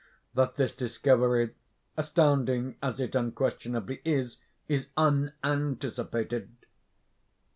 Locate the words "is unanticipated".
4.67-6.49